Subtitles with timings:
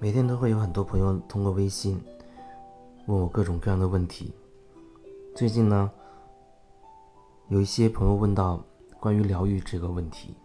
[0.00, 2.00] 每天都会有很多朋友通过微信
[3.06, 4.32] 问我各种各样的问题。
[5.34, 5.90] 最近呢，
[7.48, 8.62] 有一些朋友问到
[9.00, 10.36] 关于疗愈这个问题，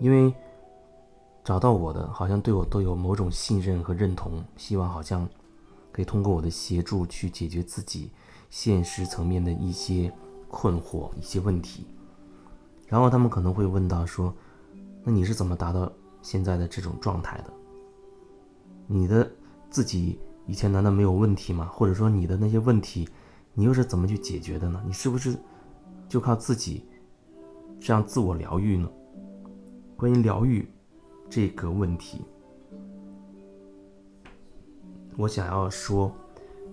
[0.00, 0.32] 因为
[1.44, 5.28] 找到我的好像对我都有某种信任和认同，希望好像
[5.92, 8.10] 可以通过我的协助去解决自己
[8.48, 10.10] 现实层面的一些
[10.48, 11.86] 困惑、一些问题。
[12.86, 14.32] 然后他们可能会问到说
[15.04, 17.52] ：“那你是怎么达到现在的这种状态的？”
[18.86, 19.30] 你的
[19.68, 21.66] 自己以前难道没有问题吗？
[21.66, 23.08] 或者说你的那些问题，
[23.52, 24.82] 你又是怎么去解决的呢？
[24.86, 25.36] 你是不是
[26.08, 26.84] 就靠自己
[27.80, 28.88] 这样自我疗愈呢？
[29.96, 30.68] 关于疗愈
[31.28, 32.22] 这个问题，
[35.16, 36.14] 我想要说，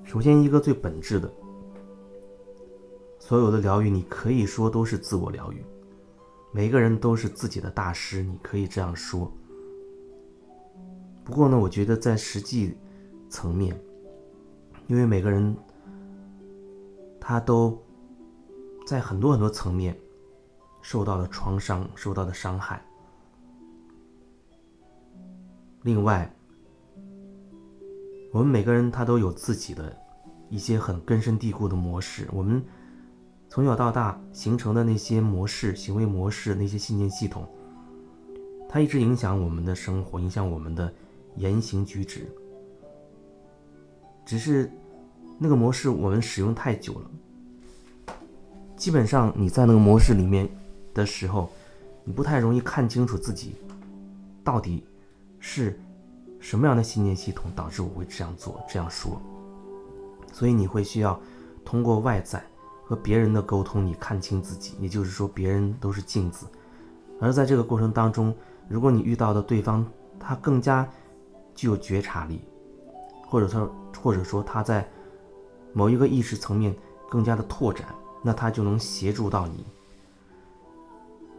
[0.04, 1.32] 首先一个最本质的，
[3.18, 5.66] 所有的疗愈，你可以说都是自我疗愈，
[6.52, 9.32] 每个人都是自己的大师，你可以这样说。
[11.26, 12.76] 不过呢，我觉得在实际
[13.30, 13.80] 层面，
[14.88, 15.56] 因为每个人
[17.20, 17.82] 他都
[18.86, 19.98] 在很多很多层面
[20.82, 22.86] 受到了创伤，受到的伤害。
[25.84, 26.30] 另外，
[28.34, 29.96] 我们每个人他都有自己的
[30.50, 32.62] 一些很根深蒂固的模式，我们
[33.48, 37.48] 从小到大形成的那些模式、行为模式、那些信念系统，
[38.68, 40.94] 它一直影响我们的生活，影响我们的。
[41.36, 42.28] 言行举止，
[44.26, 44.72] 只是
[45.38, 48.16] 那个模式我们使用太久了，
[48.78, 50.48] 基本上你在那个模式里面
[50.94, 51.50] 的时候，
[52.04, 53.56] 你不太容易看清楚自己
[54.44, 54.86] 到底
[55.40, 55.80] 是
[56.40, 59.20] 什么样的信念系统导致我会这样做这样说，
[60.32, 61.20] 所以你会需要
[61.66, 62.42] 通过外在
[62.86, 66.46] 和别人的沟通，你看清自己，也就是说别人都是镜子，
[67.20, 68.34] 而在这个过程当中，
[68.70, 69.86] 如果你遇到的对方
[70.20, 70.88] 他更加。
[71.56, 72.42] 具有觉察力，
[73.28, 73.72] 或者说，
[74.02, 74.90] 或者说他在
[75.72, 76.76] 某一个意识层面
[77.10, 77.88] 更加的拓展，
[78.22, 79.66] 那他就能协助到你。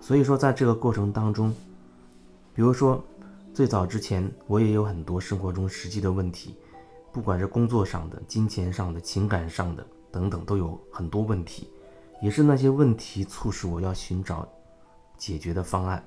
[0.01, 1.55] 所以说，在这个过程当中，
[2.55, 3.03] 比如说
[3.53, 6.57] 最早之前，我也有很多生活中实际的问题，
[7.13, 11.69] 不管是工作上的、金钱上的、情感上的等等，都有很多问题，
[12.23, 14.49] 也是那些问题促使我要寻找
[15.17, 16.05] 解决的方案。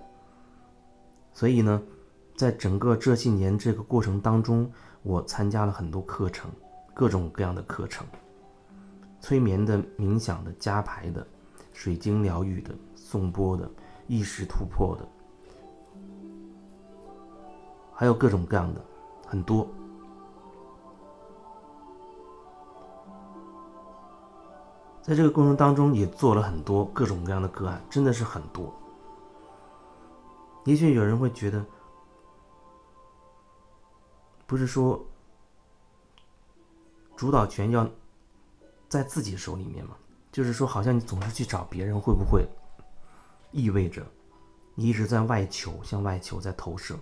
[1.33, 1.81] 所以呢。
[2.37, 4.71] 在整个这些年这个过程当中，
[5.01, 6.51] 我参加了很多课程，
[6.93, 8.05] 各种各样的课程，
[9.19, 11.25] 催眠的、冥想的、加牌的、
[11.73, 13.67] 水晶疗愈的、颂钵的、
[14.05, 15.07] 意识突破的，
[17.91, 18.79] 还有各种各样的
[19.25, 19.67] 很多。
[25.01, 28.71] 在这个过程当中，也做了很多各种各样的个案，真的是很多。
[30.65, 31.65] 也许有人会觉得。
[34.47, 35.05] 不是说
[37.15, 37.87] 主导权要
[38.89, 39.95] 在自己手里面吗？
[40.31, 42.47] 就是说，好像你总是去找别人，会不会
[43.51, 44.05] 意味着
[44.75, 46.97] 你一直在外求，向外求，在投射？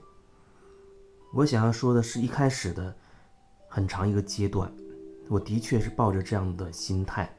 [1.34, 2.96] 我想要说的是，一开始的
[3.68, 4.72] 很长一个阶段，
[5.28, 7.38] 我的确是抱着这样的心态，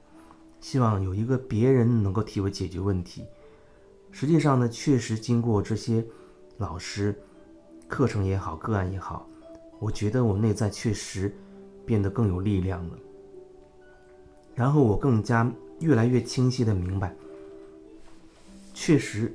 [0.61, 3.25] 希望有一个别人能够替我解决问题。
[4.13, 6.07] 实际上呢，确实经过这些
[6.59, 7.19] 老师
[7.89, 9.27] 课程也好，个案也好。
[9.79, 11.35] 我觉得我内在确实
[11.85, 12.99] 变得更有力量了，
[14.55, 15.51] 然后我更加
[15.81, 17.15] 越来越清晰的明白，
[18.73, 19.35] 确实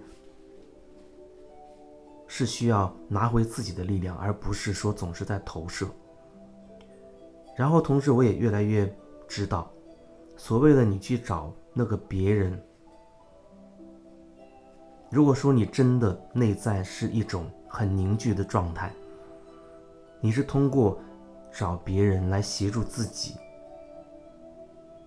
[2.28, 5.88] 是需要拿回自己的力量，而不是说总是在投射。
[7.56, 8.92] 然后同时我也越来越
[9.28, 9.72] 知道，
[10.38, 12.60] 所谓的你去找那个别人，
[15.12, 18.92] 如果说你真的内在是一种很凝聚的状态。
[20.22, 20.98] 你是通过
[21.52, 23.36] 找别人来协助自己，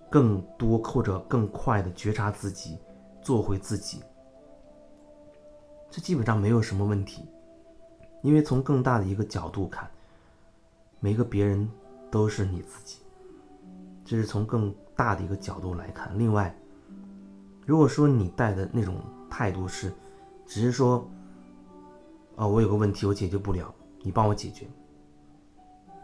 [0.09, 2.77] 更多或者更快的觉察自己，
[3.21, 4.03] 做回自己，
[5.89, 7.25] 这基本上没有什么问题。
[8.21, 9.89] 因为从更大的一个角度看，
[10.99, 11.69] 每个别人
[12.11, 12.99] 都是你自己，
[14.03, 16.17] 这是从更大的一个角度来看。
[16.17, 16.55] 另外，
[17.65, 19.93] 如果说你带的那种态度是，
[20.45, 21.07] 只是说，
[22.35, 24.67] 哦，我有个问题我解决不了，你帮我解决。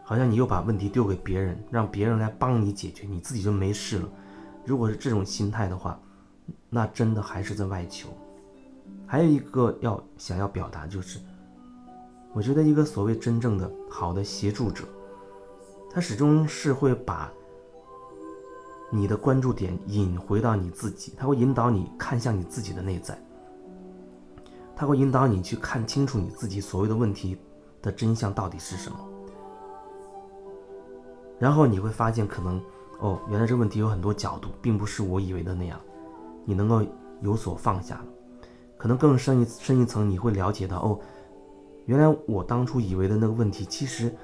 [0.04, 4.08] 好像你又把问题丢给别人，让别人来帮你解决，你自己就没事了。
[4.64, 5.98] 如果是这种心态的话，
[6.68, 8.08] 那真的还是在外求。
[9.06, 11.18] 还有一个要想要表达就是，
[12.32, 14.84] 我觉得一个所谓真正的好的协助者，
[15.90, 17.30] 他始终是会把
[18.90, 23.18] 你的关注点引回到你自己，他会引导你看向你自己的内在，
[24.74, 27.36] 他会引导你去看清楚你自己所谓的问题
[27.80, 28.98] 的真相到底是什么。
[31.42, 32.62] 然后你会发现，可能
[33.00, 35.76] 哦，原来这问题有很多角度，并不是我以为的那样。
[36.44, 36.80] 你能够
[37.20, 38.04] 有所放下了，
[38.78, 41.00] 可能更深一深一层，你会了解到哦，
[41.86, 44.14] 原来我当初以为的那个问题，其实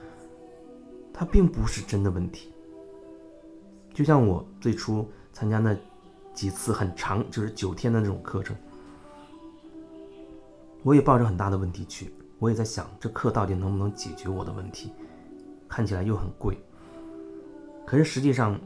[1.12, 2.52] 它并不是真的问题。
[3.92, 5.76] 就像我最初参加那
[6.32, 8.56] 几次很长，就是九天的那种课程，
[10.84, 14.92] 我也抱着很大的问题去，我也在想这课到底能不能解决我的问题，
[15.68, 16.56] 看起来又很贵。
[17.88, 18.60] 可是实际上，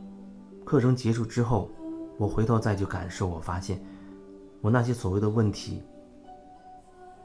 [0.64, 1.70] 课程结束之后，
[2.18, 3.80] 我回头再去感受，我发现
[4.60, 5.80] 我那些所谓的问题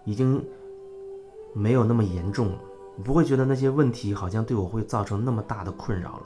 [0.06, 0.46] 已经
[1.56, 2.60] 没有那么严重了，
[3.04, 6.26] 不会觉得那些问题好像对我会造成那么大的困扰了。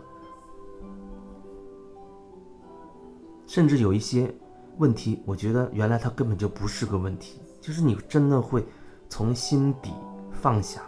[3.47, 4.29] 甚至有一些
[4.77, 8.61] 问题，我觉得原来它根本就不是个问题，就是你真的会
[9.07, 9.93] 从心底
[10.33, 10.81] 放下，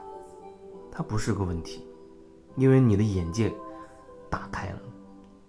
[0.92, 1.88] 它不是个问题，
[2.58, 3.50] 因为你的眼界。
[4.34, 4.80] 打开了，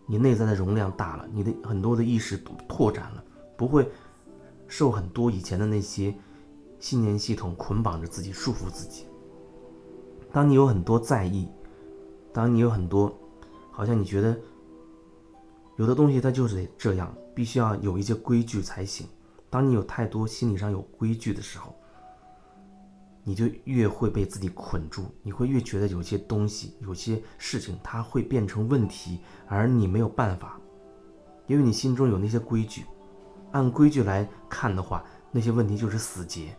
[0.04, 2.36] 你内在的容量大了，你的很多的意识
[2.68, 3.24] 拓展了，
[3.56, 3.90] 不会
[4.68, 6.14] 受很多以前的那些
[6.78, 9.06] 信念系统捆绑着自己，束缚自己。
[10.30, 11.48] 当你有很多在意，
[12.30, 13.10] 当你有很多，
[13.70, 14.38] 好像你觉得
[15.78, 19.06] 有的东西它就是得这样，必须要有一些规矩才行。
[19.48, 21.74] 当你有太多心理上有规矩的时候。
[23.24, 30.60] 你就越会被自己捆住，你会越觉得有些东西、有些事情，它会变成问题，而你没有办法，
[31.46, 32.84] 因为你心中有那些规矩。
[33.52, 36.54] 按规矩来看的话，那些问题就是死结。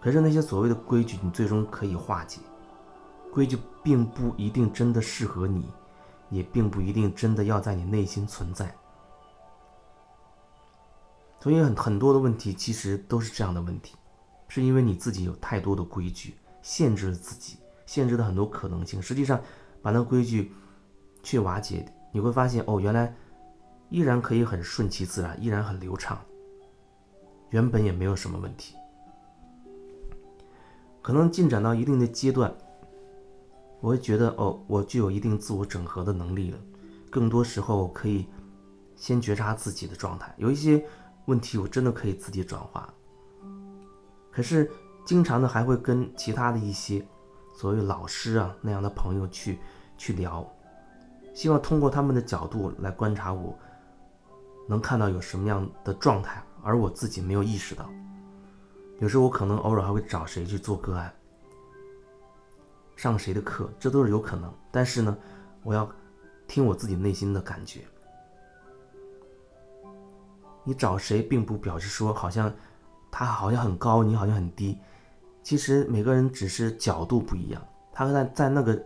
[0.00, 2.40] 可是那些所谓的规矩，你最终可以化解。
[3.32, 5.70] 规矩并不一定真的适合你，
[6.30, 8.74] 也并不一定真的要在你内心存在。
[11.46, 13.94] 所以很很多的问题其实都是这样的问题，
[14.48, 19.00] 是因为你自己有太多的规矩限制了自己，限制了很多可能性。
[19.00, 19.40] 实际上，
[19.80, 20.50] 把那规矩
[21.22, 23.14] 去瓦解，你会发现哦，原来
[23.90, 26.18] 依然可以很顺其自然，依然很流畅，
[27.50, 28.74] 原本也没有什么问题。
[31.00, 32.52] 可能进展到一定的阶段，
[33.80, 36.58] 我会觉得哦，我具有一定自我整合的能力了，
[37.08, 38.26] 更多时候可以
[38.96, 40.84] 先觉察自己的状态，有一些。
[41.26, 42.92] 问题我真的可以自己转化，
[44.32, 44.70] 可是
[45.04, 47.06] 经常的还会跟其他的一些
[47.56, 49.58] 所谓老师啊那样的朋友去
[49.96, 50.46] 去聊，
[51.34, 53.56] 希望通过他们的角度来观察我，
[54.68, 57.88] 能看到有什么样的状态，而我自己没有意识到。
[59.00, 61.12] 有时候我可能偶尔还会找谁去做个案，
[62.94, 64.52] 上谁的课，这都是有可能。
[64.70, 65.16] 但是呢，
[65.62, 65.90] 我要
[66.46, 67.80] 听我自己内心的感觉。
[70.66, 72.52] 你找谁，并不表示说好像
[73.08, 74.76] 他好像很高，你好像很低。
[75.40, 78.84] 其实每个人只是角度不一样，他在在那个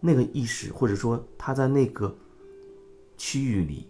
[0.00, 2.14] 那个意识，或者说他在那个
[3.16, 3.88] 区域里，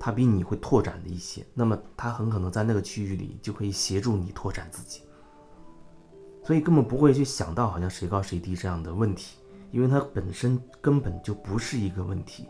[0.00, 1.46] 他比你会拓展的一些。
[1.54, 5.02] 那么他很可能在那个区域里就可以协助你拓展自己，
[6.42, 9.38] 所以根本不会去想到好像谁高谁低这样的问题，
[9.70, 12.48] 因为它本身根本就不是一个问题。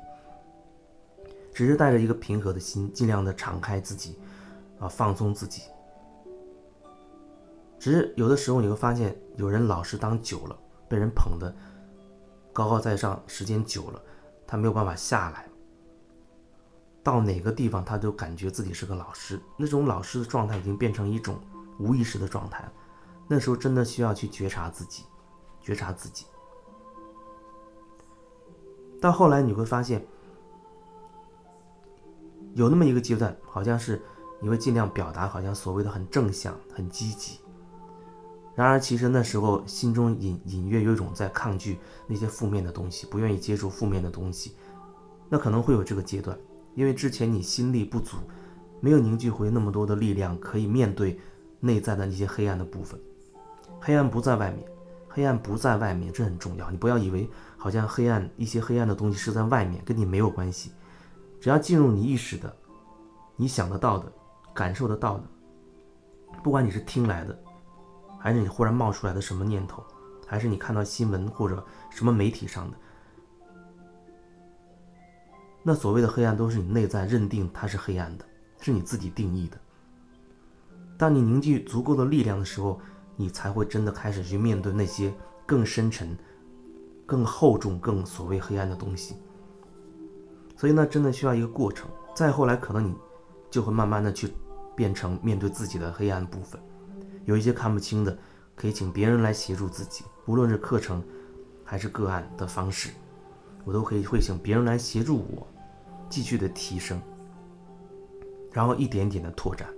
[1.52, 4.18] 只是带着一个平和的心，尽量的敞开自己，
[4.80, 5.62] 啊，放松自己。
[7.78, 11.54] 只是有的时候你会发现，有人老是当久了，被人捧的
[12.52, 14.00] 高高在上，时间久了，
[14.47, 15.47] 他没有办法下来。
[17.02, 21.38] 到哪个地方，他都感觉自己是个老师，那种老师的状态已经变成一种
[21.78, 22.73] 无意识的状态了。
[23.28, 25.04] 那时候真的需要去觉察自己，
[25.61, 26.25] 觉察自己。
[29.00, 30.02] 到后来你会发现。
[32.54, 34.00] 有那么一个阶段，好像是
[34.40, 37.38] 你会尽量表达，好像所谓的很正向、很积极。
[38.54, 44.52] 然而，其实那时候心中隐隐约有一种在抗拒那些负面的东西，不愿意接触负面的东西。
[45.30, 46.38] 那可能会有这个阶段，
[46.75, 48.18] 因为之前你心力不足，
[48.80, 51.18] 没有凝聚回那么多的力量，可以面对
[51.61, 53.00] 内在的那些黑暗的部分。
[53.80, 54.62] 黑暗不在外面，
[55.09, 56.71] 黑暗不在外面，这很重要。
[56.71, 60.73] 你不要以为好像黑暗一些黑暗的东西是在外面，跟你没有关系。
[61.42, 62.56] 只要进入你意识的，
[63.34, 64.12] 你想得到的，
[64.54, 65.25] 感受得到的，
[66.40, 67.37] 不管你是听来的，
[68.16, 69.82] 还是你忽然冒出来的什么念头，
[70.25, 72.76] 还是你看到新闻或者什么媒体上的，
[75.64, 78.25] 那所谓的黑暗都是你内在认定它是黑暗的，
[78.61, 79.58] 是你自己定义的。
[80.96, 82.80] 当你凝聚足够的力量的时候，
[83.16, 85.12] 你才会真的开始去面对那些
[85.44, 86.16] 更深沉、
[87.04, 89.16] 更厚重、更所谓黑暗的东西。
[90.62, 91.90] 所以呢，真的需要一个过程。
[92.14, 92.95] 再后来，可能你
[93.50, 94.33] 就会慢慢的去
[94.76, 96.62] 变成面对自己的黑暗部分，
[97.25, 98.16] 有一些看不清的，
[98.54, 101.02] 可以请别人来协助自己，无论是课程
[101.64, 102.90] 还是个案的方式，
[103.64, 105.45] 我都可以会请别人来协助我
[106.09, 107.02] 继续的提升，
[108.52, 109.69] 然后一点点的拓展。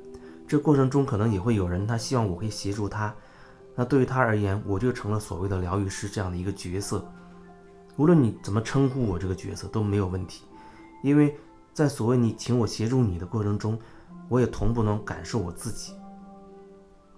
[0.46, 3.14] 这过程中可能也会有人他希望我可以协助他，
[3.74, 7.10] 那对于他而言，我就成了所谓的疗愈师这样的一个角色。
[7.96, 10.44] 无论你怎么称呼我这个角色都没有问题，
[11.04, 11.36] 因为
[11.74, 13.78] 在所谓你请我协助你的过程中，
[14.30, 15.92] 我也同步能感受我自己。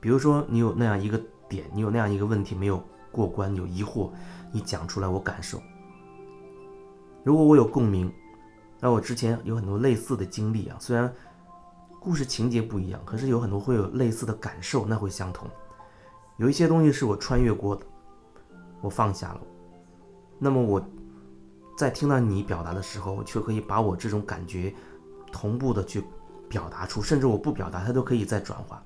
[0.01, 1.17] 比如说你有那样一个
[1.49, 4.11] 点，你有那样一个问题没有过关，有疑惑，
[4.51, 5.63] 你讲出来我感受。
[7.23, 8.13] 如果我有共鸣，
[8.81, 11.13] 那我之前有很多类似的经历啊，虽然
[12.01, 15.49] 故事情节不一样，可是有很多会有类似的感受，那会相同。
[16.39, 17.87] 有一些东西是我穿越过的，
[18.81, 19.41] 我放下了。
[20.41, 20.85] 那么我
[21.77, 24.75] 在听到你表达的时候，却可以把我这种感觉
[25.31, 26.03] 同步的去
[26.49, 28.83] 表达出，甚至我不表达，它都可以再转化。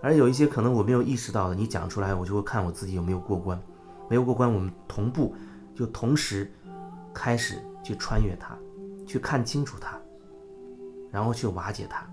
[0.00, 3.60] 而有一些可能我没有意识到的，你讲出来，我就会看我自己有没有过关。
[4.08, 5.34] 没有过关，我们同步
[5.74, 6.50] 就同时
[7.12, 8.56] 开始去穿越它，
[9.04, 10.00] 去看清楚它，
[11.10, 12.08] 然后去瓦解它。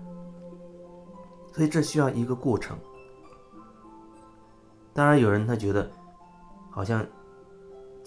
[1.52, 2.76] 所以这需要一个过程。
[4.92, 5.88] 当然，有人他觉得
[6.68, 7.06] 好像。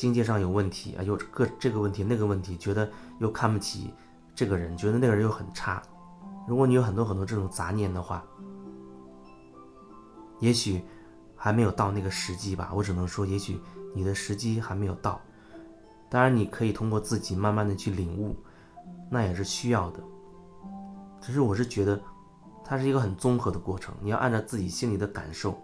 [0.01, 2.89] 经济上有问题啊，又个这个问题那个问题，觉得
[3.20, 3.93] 又看不起
[4.34, 5.79] 这个人，觉得那个人又很差。
[6.48, 8.25] 如果你有很多很多这种杂念的话，
[10.39, 10.84] 也许
[11.36, 12.72] 还没有到那个时机吧。
[12.74, 13.62] 我只能说，也许
[13.93, 15.22] 你的时机还没有到。
[16.10, 18.36] 当然，你可以通过自己慢慢的去领悟，
[19.08, 20.00] 那也是需要的。
[21.22, 22.01] 只是我是觉得，
[22.65, 25.62] 它是一个很综合的过程，你要按照自己心里的感受，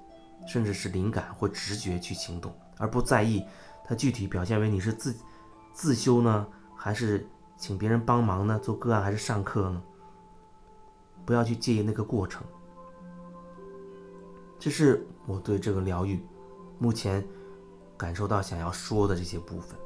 [0.48, 3.44] 甚至是灵感或直觉去行动，而不在意。
[3.88, 5.15] 它具体表现为你是自
[5.72, 7.25] 自修呢，还是
[7.56, 8.60] 请别人帮忙呢？
[8.60, 9.82] 做个案还是上课呢？
[11.25, 12.44] 不要去介意那个过程。
[14.60, 16.22] 这是我对这个疗愈
[16.79, 17.25] 目前
[17.96, 19.77] 感受到想要说的这些部分。